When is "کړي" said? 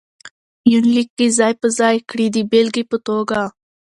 2.09-2.27